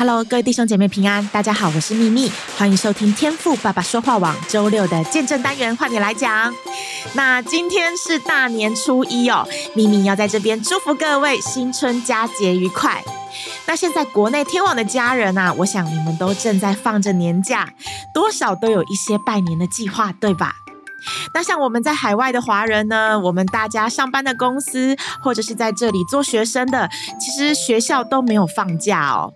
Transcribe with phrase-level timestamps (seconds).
[0.00, 6.50] Hello，各位弟兄姐妹平安，大家好，我是秘密，欢迎收听天赋爸爸说话网周六的见证单元，换你来讲。
[7.12, 13.04] 那今天是大年初一哦，秘密要在这边祝福各位新春佳节愉快。
[13.66, 17.68] 那现在国内天网的家人啊，我想你们都正在放着年假，
[18.14, 20.54] 多少都有一些拜年的计划，对吧？
[21.34, 26.88] 那像我们在海外的华人呢，我们大家上班的公司，或者是在这里做学生的，
[27.20, 29.34] 其实学校都没有放假哦。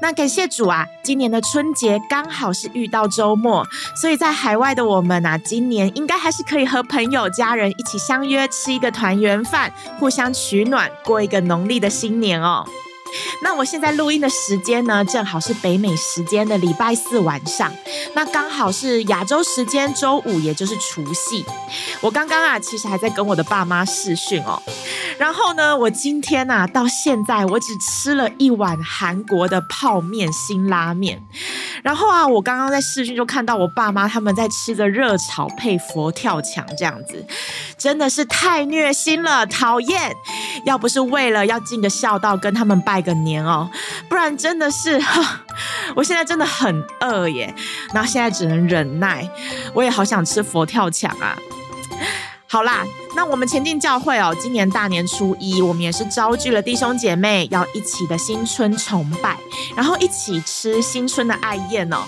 [0.00, 3.66] 那感谢主啊，今年的春节刚好是遇到周末，
[4.00, 12.66] 所以在海外的我们啊，今年应该还是可以和朋友、家人一起相约吃一个团圆饭，互相取暖，过一个农历的新年哦。
[13.42, 17.72] 那我现在录音的时间呢，正好是北美时间的礼拜四晚上，
[18.14, 21.44] 那刚好是亚洲时间周五，也就是除夕。
[22.00, 24.62] 我刚刚啊，其实还在跟我的爸妈试训哦。
[25.18, 31.22] 然后呢，我今天啊，到现在我只吃了一碗韩国的泡面辛拉面。
[31.86, 37.24] 然后啊，我刚刚在视讯就看到我爸妈他们在吃着热炒配佛跳墙这样子，
[37.78, 40.12] 真的是太虐心了，讨厌！
[40.64, 43.70] 要不是为了要尽个孝道跟他们拜个年哦，
[44.08, 45.00] 不然真的是，
[45.94, 47.54] 我现在真的很饿耶。
[47.94, 49.30] 然后现在只能忍耐，
[49.72, 51.38] 我也好想吃佛跳墙啊。
[52.48, 52.84] 好啦，
[53.16, 59.36] 那我们前进教会哦，今年大年初一，我们也是招聚了弟兄姐妹，要一起的新春崇拜，
[59.76, 62.04] 然后一起吃新春的爱宴哦。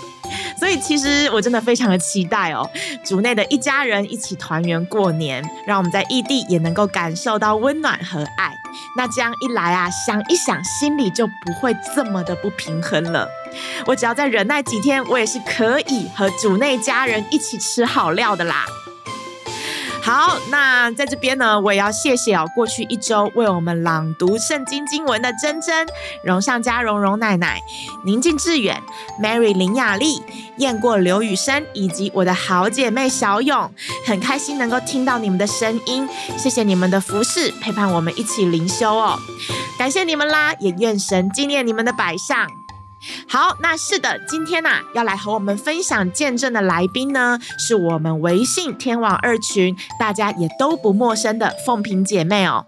[0.58, 2.69] 所以其实我真的非常的期待哦，
[3.05, 8.55] 主内的一家人一起团圆过年，让我们在异地也能够感受到温暖和爱。
[8.97, 13.28] 那这样一来啊，想一想，心里就不会这么的不平衡了。
[13.86, 18.64] 我只要再忍耐几天，我也是可以和主内家人一起吃好料的啦。
[20.01, 25.86] 好，那在这边呢，我也要谢谢哦，过去一周为我们朗读圣经经文的珍珍、
[26.25, 27.61] 荣上加荣荣奶奶、
[28.05, 28.81] 宁静致远、
[29.20, 30.23] Mary 林雅丽、
[30.57, 33.70] 雁过刘雨生，以及我的好姐妹小勇，
[34.07, 36.08] 很开心能够听到你们的声音，
[36.39, 39.19] 谢谢你们的服侍，陪伴我们一起灵修哦，
[39.79, 42.48] 感谢你们啦，也愿神纪念你们的摆上。
[43.29, 52.67] 好，那是的，今天呐、要来和我们分享见证的来宾呢，是我们微信天网二群大家也都不陌生的凤萍姐妹哦。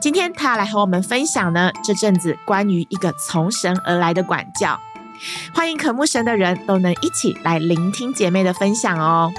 [0.00, 4.80] 今天她要来和我们分享呢，这阵子关于一个从神而来的管教。
[5.54, 9.32] 欢迎渴慕神的人都能一起来聆听姐妹的分享哦。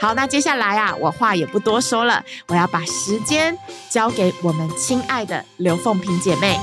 [0.00, 3.56] 好，那接下来啊，我话也不多说了，我要把时间
[3.90, 6.58] 交给我们亲爱的刘凤萍姐妹。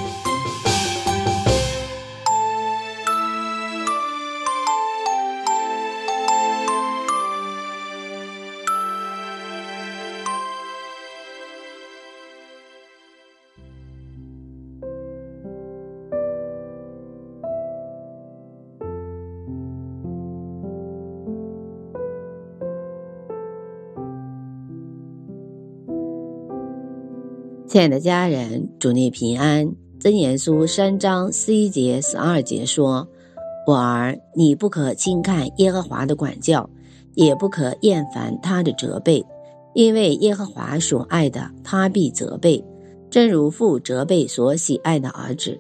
[27.71, 29.73] 亲爱的家人，主内平安。
[29.97, 33.07] 箴言书三章十一节、十二节说
[33.65, 36.69] ：“我儿，你不可轻看耶和华的管教，
[37.13, 39.25] 也不可厌烦他的责备，
[39.73, 42.61] 因为耶和华所爱的，他必责备，
[43.09, 45.57] 正如父责备所喜爱的儿子。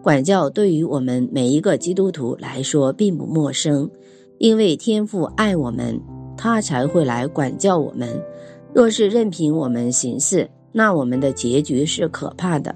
[0.00, 3.90] 管教对于我们每一个基督徒来说并不陌生，
[4.38, 6.00] 因为天父爱我们，
[6.36, 8.22] 他才会来管教我们。
[8.72, 12.74] 若是任凭我们行事，那我们的结局是可怕的，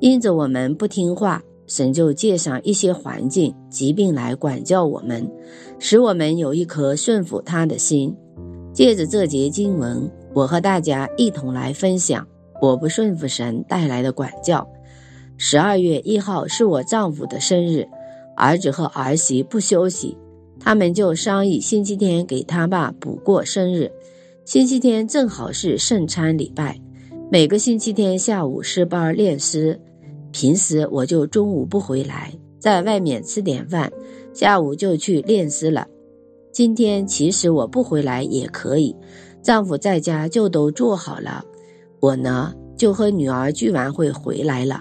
[0.00, 5.30] 因着我们不听话，神就借上一些环境、疾病来管教我们，
[5.78, 8.14] 使我们有一颗顺服他的心。
[8.72, 12.26] 借着这节经文，我和大家一同来分享
[12.60, 14.68] 我不顺服神带来的管教。
[15.36, 17.86] 十二月一号是我丈夫的生日，
[18.36, 20.16] 儿子和儿媳不休息，
[20.58, 23.90] 他们就商议星期天给他爸补过生日。
[24.44, 26.87] 星期天正好是圣餐礼拜。
[27.30, 29.78] 每个星期天下午诗班练诗，
[30.32, 33.92] 平时我就中午不回来，在外面吃点饭，
[34.32, 35.86] 下午就去练诗了。
[36.52, 38.96] 今天其实我不回来也可以，
[39.42, 41.44] 丈夫在家就都做好了，
[42.00, 44.80] 我呢就和女儿聚完会回来了。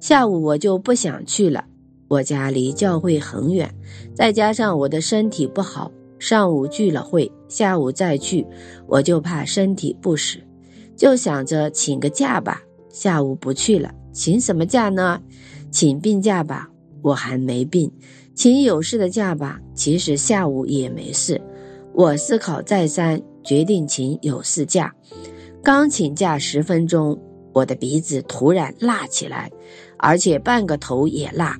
[0.00, 1.64] 下午我就不想去了，
[2.08, 3.72] 我家离教会很远，
[4.12, 8.44] 再加上我的身体不好，上午聚了会，下午再去，
[8.88, 10.44] 我就怕身体不适。
[10.96, 15.20] 就想着请个假吧，下午不去了，请什么假呢？
[15.70, 16.68] 请病假吧。
[17.02, 17.92] 我还没病，
[18.34, 19.60] 请有事的假吧。
[19.74, 21.40] 其实下午也没事。
[21.92, 24.94] 我思考再三，决定请有事假。
[25.62, 27.20] 刚请假十分钟，
[27.52, 29.50] 我的鼻子突然辣起来，
[29.98, 31.58] 而且半个头也辣。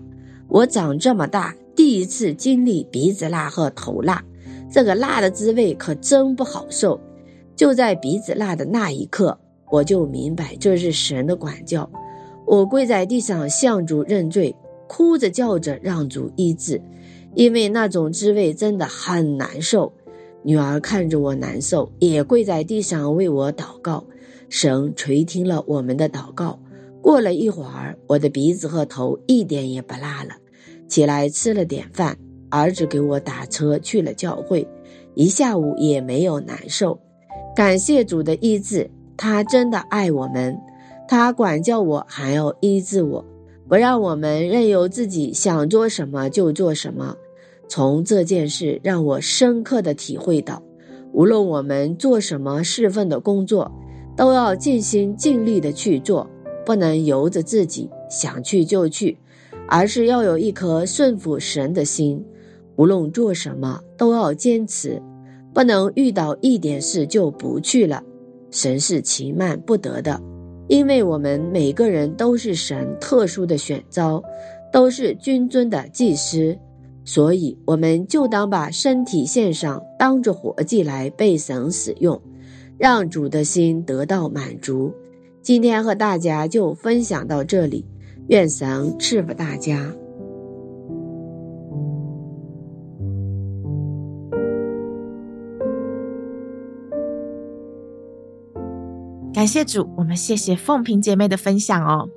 [0.48, 4.22] 我长这么大，第一次经历鼻子辣和头辣，
[4.70, 6.98] 这个辣的滋味可真不好受。
[7.56, 9.38] 就在鼻子辣的那一刻，
[9.70, 11.88] 我就明白这是神的管教。
[12.46, 14.54] 我跪在地上向主认罪，
[14.86, 16.80] 哭着叫着让主医治，
[17.34, 19.92] 因为那种滋味真的很难受。
[20.42, 24.04] 女儿看着我难受，也跪在地上为我祷告。
[24.50, 26.60] 神垂听了我们的祷告。
[27.00, 30.30] 过了一会儿，我的鼻子和头一点也不辣了。
[30.86, 32.18] 起来吃了点饭，
[32.50, 34.68] 儿子给我打车去了教会，
[35.14, 37.00] 一下午也没有难受。
[37.54, 40.58] 感谢主的医治，他真的爱我们。
[41.06, 43.24] 他管教我，还要医治我，
[43.68, 47.16] 不让我们任由自己想做什么就做什么。
[47.68, 50.60] 从这件事让我深刻的体会到，
[51.12, 53.70] 无论我们做什么侍奉的工作，
[54.16, 56.28] 都要尽心尽力的去做，
[56.66, 59.16] 不能由着自己想去就去，
[59.68, 62.24] 而是要有一颗顺服神的心。
[62.76, 65.00] 无论做什么，都要坚持，
[65.54, 68.02] 不能遇到一点事就不去了。
[68.50, 70.20] 神是轻慢不得的。
[70.66, 74.22] 因为我们每个人都是神特殊的选召，
[74.72, 76.56] 都是君尊的祭司，
[77.04, 82.18] 所以我们就当把身体献上，当着活祭来被神使用，
[82.78, 84.90] 让主的心得到满足。
[85.42, 87.84] 今天和大家就分享到这里，
[88.28, 89.94] 愿神赐福大家。
[99.34, 102.08] 感谢主，我们谢谢凤萍姐妹的分享哦。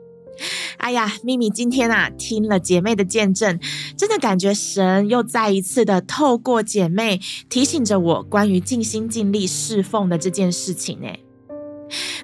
[0.78, 3.60] 哎呀，秘密今天啊，听了姐妹的见证，
[3.98, 7.20] 真的感觉神又再一次的透过姐妹
[7.50, 11.08] 提醒着我关于尽心尽力侍奉的这件事情呢。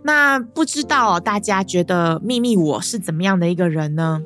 [0.04, 4.22] 那不知道大家觉得秘密我是怎么样的一个人呢？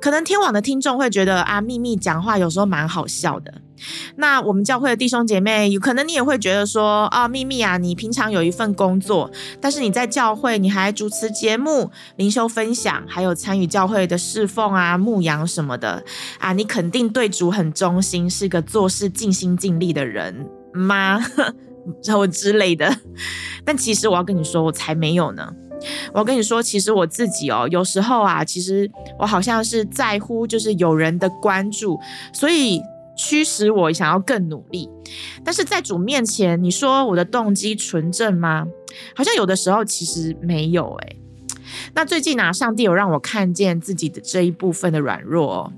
[0.00, 3.62] 可能天网的听众会觉得啊，秘密讲话有时候蛮好笑的。
[4.16, 9.30] 那我们教会的弟兄姐妹，有可能你也会觉得说啊，秘密啊，你平常有一份工作，
[9.60, 16.02] 但是你在教会你还主持节目、灵修分享，还有参与教会的侍奉啊、牧羊什么的
[16.38, 21.18] 啊，你肯定对主很忠心，是个做事尽心尽力的人吗？
[22.04, 22.94] 然后之类的。
[23.64, 25.50] 但其实我要跟你说，我才没有呢。
[26.12, 31.98] 我跟你说，其实我自己哦，有时候啊，其实我好像是在乎，就是有人的关注，
[32.32, 32.82] 所以
[33.18, 34.88] 驱使我想要更努力。
[35.44, 38.66] 但是在主面前，你说我的动机纯正吗？
[39.14, 41.20] 好像有的时候其实没有诶。
[41.94, 45.72] 那最近呢，上帝有让我看见自己的这一部分的软弱哦。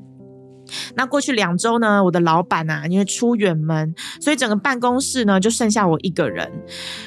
[0.95, 6.51] 那过去两周呢，我的老板啊，因为出远门，所以整个办公室呢就剩下我一个人。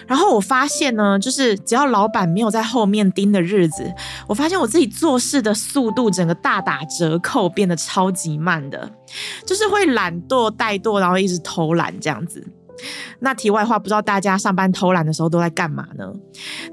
[0.07, 3.91] 然后我发现呢，就是只要老板没有在后面盯的日子，
[4.27, 8.91] 我发现我自己做事的速度整个大打折扣，变得超级慢的，
[9.45, 12.45] 就是会懒惰怠惰，然后一直偷懒这样子。
[13.19, 16.11] 那题外话，不知道大家上班偷懒的时候都在干嘛呢？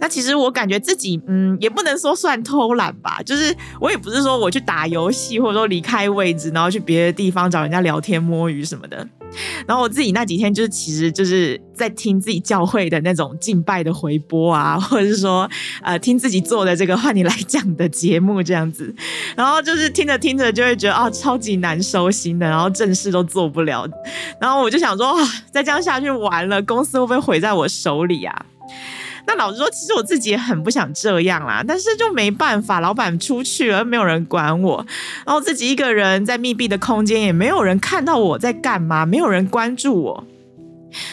[0.00, 9.06] 那其实我感觉自己，嗯，也不能说算偷懒吧，就是我也不是说我去打游戏，或者说离开位置，然后去别的地方找人家聊天摸鱼什么的。
[9.66, 15.48] 然后我自己那几天就是，其实就是在听自己教会的那种敬拜的回播啊，或者是说，
[15.82, 18.94] 呃，听自己做的这个换你来讲的节目这样子。
[19.36, 23.86] 然后就是听着听着就会觉得啊，超级难收心的，然后正事都做不了。
[24.40, 25.20] 然后我就想说，哇，
[25.50, 28.46] 再这样下去完了，公司会不会毁在我手里啊？
[29.30, 34.84] 那老实说，其实我自己也很不想这样啦，但是就没办法，老板出去了，没有人管我，
[35.24, 40.24] 然后自己一个人在密闭的空间，也没有人看到我在干嘛，没有人关注我。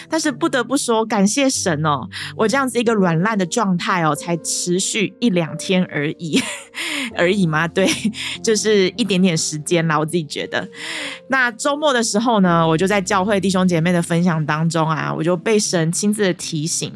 [0.10, 6.42] 但是不得不说，感谢神哦，我这样子一个软烂的状态哦，才持续一两天而已，
[7.16, 7.68] 而已吗？
[7.68, 7.88] 对，
[8.44, 10.68] 就是一点点时间啦，我自己觉得。
[11.30, 16.92] 那周末的时候呢，我就在教会弟兄姐妹的分享当中啊，我就被神亲自的提醒。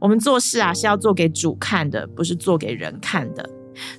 [0.00, 3.48] 我们做事啊，是要做给主看的，不是做给人看的。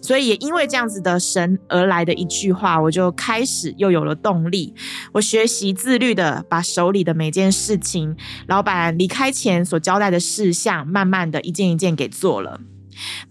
[0.01, 4.73] 所以也因为这样子的神而来的一句话，我就开始又有了动力。
[5.13, 8.13] 我学习自律的把手里的每件事情，
[8.47, 12.59] 老板离开前所交代的事项，慢慢的一件一件给做了。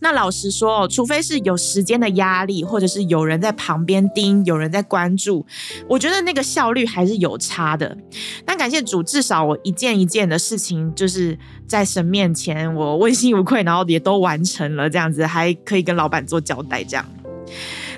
[0.01, 5.45] 那老实说，除非是有时间的压力，或者是有人在旁边盯，有人在关注，
[5.89, 7.97] 我觉得那个效率还是有差的。
[8.45, 17.05] 但感谢主，至少我一件一件的事情，就是在神面前，我问心无愧，然后也都完成了，这样子还可以跟老板做交代，这样。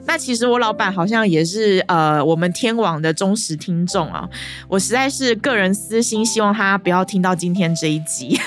[0.06, 4.28] 那其实我老板好像也是呃我们天网的忠实听众啊，
[4.66, 8.38] 我实在是个人私心，希望他不要听到今天这一集，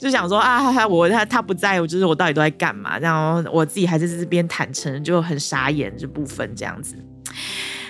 [0.00, 2.98] 就想说啊，我他他不在，我就是我到底都在干嘛？
[2.98, 6.96] 然后我自己还在这边坦诚，就很傻眼这部分这样子。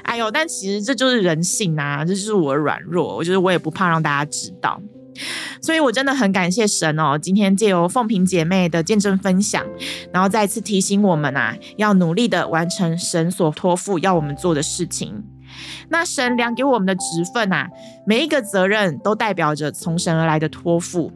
[0.02, 4.82] 哎呦，但其实这就是人性啊，这就是我的软弱，我觉得我也不怕让大家知道。
[5.62, 7.18] 所以，我真的很感谢神哦！
[7.18, 9.64] 今天借由凤萍姐妹的见证分享，
[10.12, 15.22] 然后再次提醒我们啊，要努力的完成神所托付要我们做的事情。
[15.90, 17.02] 那神量给我们的职
[17.34, 17.68] 分啊，
[18.06, 21.12] 每一个责任都代表着从神而来的托付。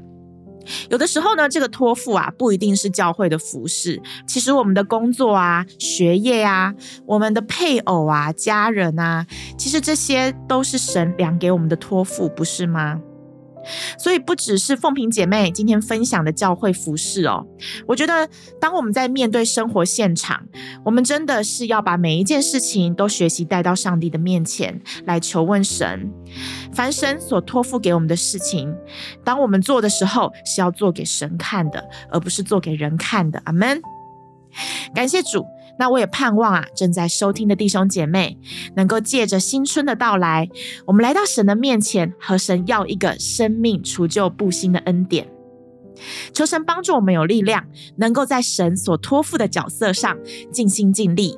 [0.91, 6.75] 有的时候呢，这个托付啊，不一定是教会的服饰，其实我们的工作啊、学业啊、
[7.07, 9.27] 我们的配偶啊、家人啊，
[9.59, 13.01] 其实这些都是神量给我们的托付，不是吗？
[13.99, 17.47] 所以不只是凤萍姐妹今天分享的教会服饰哦，
[17.87, 18.29] 我觉得
[18.61, 20.47] 当我们在面对生活现场，
[20.85, 26.13] 我们真的是要把每一件事情都学习带到上帝的面前来求问神。
[26.73, 28.75] 凡神所托付给我们的事情，
[29.25, 33.41] 当我们做的时候，是要做给神看的，而不是做给人看的。
[33.45, 33.81] 阿门。
[34.95, 35.47] 感谢主。
[35.77, 38.39] 那我也盼望啊，正在收听的弟兄姐妹，
[38.77, 40.49] 能够借着新春的到来，
[40.87, 45.29] 我们来到神的面前，和神要一个生命除旧布新的恩典。
[46.33, 50.17] 求神帮助我们有力量，能够在神所托付的角色上
[50.53, 51.37] 尽心尽力，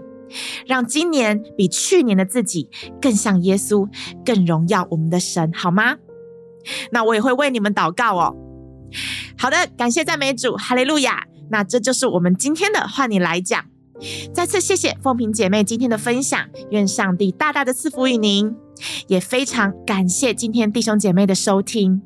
[0.67, 2.69] 让今年比去年的自己
[3.01, 3.89] 更像耶稣，
[4.25, 5.97] 更荣耀我们的神，好吗？
[6.91, 8.37] 那我也会为你们祷告哦。
[9.39, 11.25] 好的，感谢赞美主，哈利路亚。
[11.51, 13.65] 那这就是我们今天的换你来讲。
[14.35, 18.55] 再次谢谢凤萍姐妹今天的分享，愿上帝大大的赐福于您，
[19.07, 22.03] 也非常感谢今天弟兄姐妹的收听。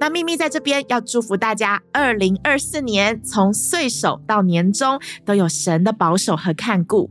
[0.00, 7.10] 那秘密在这边要祝福大家，二零二四年从岁首到年终都有神的保守和看顾，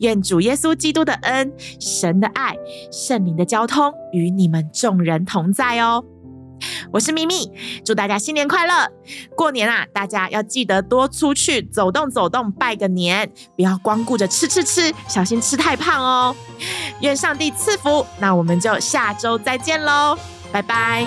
[0.00, 2.54] 愿主耶稣基督的恩、神的爱、
[2.90, 6.04] 圣灵的交通与你们众人同在哦。
[6.92, 7.50] 我是咪咪，
[7.84, 8.88] 祝大家新年快乐！
[9.36, 16.34] 过年啊，大家要记得多出去走动走动，拜个年，不要光顾着吃吃吃，小心吃太胖哦。
[17.00, 20.16] 愿上帝赐福，那我们就下周再见喽，
[20.52, 21.06] 拜拜。